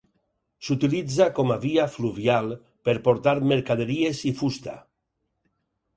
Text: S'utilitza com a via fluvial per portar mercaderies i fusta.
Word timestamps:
S'utilitza 0.67 1.27
com 1.39 1.53
a 1.57 1.57
via 1.65 1.85
fluvial 1.97 2.49
per 2.89 2.97
portar 3.09 3.37
mercaderies 3.55 4.23
i 4.31 4.37
fusta. 4.41 4.79